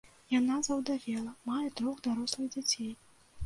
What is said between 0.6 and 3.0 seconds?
заўдавела, мае трох дарослых дзяцей.